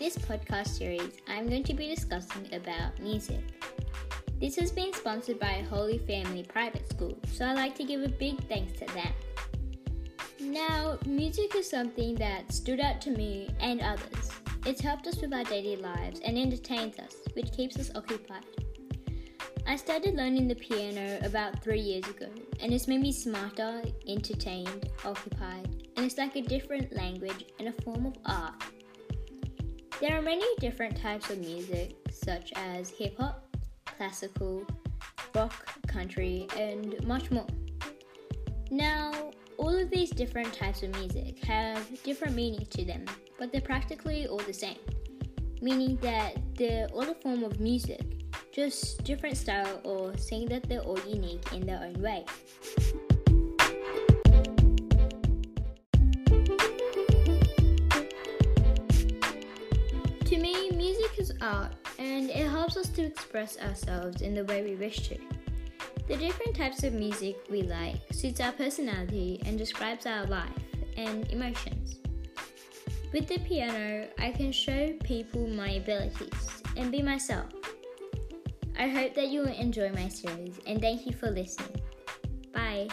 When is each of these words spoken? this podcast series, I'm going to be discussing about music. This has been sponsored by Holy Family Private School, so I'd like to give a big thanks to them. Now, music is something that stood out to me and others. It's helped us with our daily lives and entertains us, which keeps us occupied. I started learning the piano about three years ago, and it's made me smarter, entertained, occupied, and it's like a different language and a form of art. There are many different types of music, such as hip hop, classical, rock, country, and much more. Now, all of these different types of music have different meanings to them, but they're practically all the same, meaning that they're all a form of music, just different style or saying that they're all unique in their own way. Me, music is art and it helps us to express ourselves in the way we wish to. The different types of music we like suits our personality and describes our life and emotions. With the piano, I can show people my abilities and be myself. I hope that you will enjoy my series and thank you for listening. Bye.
this 0.00 0.16
podcast 0.16 0.68
series, 0.68 1.20
I'm 1.28 1.46
going 1.46 1.62
to 1.64 1.74
be 1.74 1.94
discussing 1.94 2.48
about 2.54 2.98
music. 3.00 3.42
This 4.40 4.56
has 4.56 4.72
been 4.72 4.94
sponsored 4.94 5.38
by 5.38 5.62
Holy 5.68 5.98
Family 5.98 6.42
Private 6.42 6.88
School, 6.88 7.18
so 7.30 7.44
I'd 7.44 7.56
like 7.56 7.74
to 7.74 7.84
give 7.84 8.02
a 8.02 8.08
big 8.08 8.42
thanks 8.48 8.72
to 8.78 8.86
them. 8.94 9.12
Now, 10.40 10.96
music 11.04 11.54
is 11.54 11.68
something 11.68 12.14
that 12.14 12.50
stood 12.50 12.80
out 12.80 13.02
to 13.02 13.10
me 13.10 13.50
and 13.60 13.82
others. 13.82 14.30
It's 14.64 14.80
helped 14.80 15.06
us 15.06 15.20
with 15.20 15.34
our 15.34 15.44
daily 15.44 15.76
lives 15.76 16.20
and 16.20 16.38
entertains 16.38 16.98
us, 16.98 17.16
which 17.34 17.52
keeps 17.52 17.78
us 17.78 17.90
occupied. 17.94 18.46
I 19.66 19.76
started 19.76 20.14
learning 20.14 20.48
the 20.48 20.54
piano 20.54 21.20
about 21.22 21.62
three 21.62 21.78
years 21.78 22.08
ago, 22.08 22.28
and 22.58 22.72
it's 22.72 22.88
made 22.88 23.02
me 23.02 23.12
smarter, 23.12 23.82
entertained, 24.08 24.88
occupied, 25.04 25.88
and 25.98 26.06
it's 26.06 26.16
like 26.16 26.36
a 26.36 26.42
different 26.42 26.96
language 26.96 27.44
and 27.58 27.68
a 27.68 27.82
form 27.82 28.06
of 28.06 28.16
art. 28.24 28.54
There 30.00 30.16
are 30.18 30.22
many 30.22 30.46
different 30.60 30.96
types 30.96 31.28
of 31.28 31.40
music, 31.40 31.94
such 32.10 32.54
as 32.56 32.88
hip 32.88 33.18
hop, 33.18 33.44
classical, 33.84 34.66
rock, 35.34 35.66
country, 35.86 36.46
and 36.56 37.06
much 37.06 37.30
more. 37.30 37.46
Now, 38.70 39.12
all 39.58 39.76
of 39.76 39.90
these 39.90 40.08
different 40.08 40.54
types 40.54 40.82
of 40.82 40.96
music 40.96 41.44
have 41.44 42.02
different 42.02 42.34
meanings 42.34 42.68
to 42.68 42.84
them, 42.86 43.04
but 43.38 43.52
they're 43.52 43.60
practically 43.60 44.26
all 44.26 44.38
the 44.38 44.54
same, 44.54 44.78
meaning 45.60 45.98
that 46.00 46.38
they're 46.54 46.86
all 46.94 47.02
a 47.02 47.14
form 47.16 47.44
of 47.44 47.60
music, 47.60 48.00
just 48.54 49.04
different 49.04 49.36
style 49.36 49.82
or 49.84 50.16
saying 50.16 50.48
that 50.48 50.66
they're 50.66 50.80
all 50.80 50.98
unique 51.00 51.44
in 51.52 51.66
their 51.66 51.78
own 51.78 52.00
way. 52.00 52.24
Me, 60.60 60.70
music 60.76 61.18
is 61.18 61.32
art 61.40 61.72
and 61.98 62.28
it 62.28 62.46
helps 62.46 62.76
us 62.76 62.88
to 62.90 63.02
express 63.02 63.58
ourselves 63.58 64.20
in 64.20 64.34
the 64.34 64.44
way 64.44 64.62
we 64.62 64.74
wish 64.74 65.08
to. 65.08 65.16
The 66.06 66.16
different 66.16 66.54
types 66.54 66.84
of 66.84 66.92
music 66.92 67.36
we 67.48 67.62
like 67.62 67.96
suits 68.10 68.40
our 68.40 68.52
personality 68.52 69.40
and 69.46 69.56
describes 69.56 70.04
our 70.04 70.26
life 70.26 70.50
and 70.98 71.30
emotions. 71.30 71.96
With 73.12 73.26
the 73.26 73.38
piano, 73.38 74.08
I 74.18 74.32
can 74.32 74.52
show 74.52 74.92
people 75.02 75.46
my 75.46 75.70
abilities 75.70 76.62
and 76.76 76.92
be 76.92 77.00
myself. 77.00 77.46
I 78.78 78.88
hope 78.88 79.14
that 79.14 79.28
you 79.28 79.40
will 79.40 79.54
enjoy 79.54 79.90
my 79.92 80.08
series 80.08 80.58
and 80.66 80.80
thank 80.80 81.06
you 81.06 81.12
for 81.12 81.30
listening. 81.30 81.80
Bye. 82.52 82.88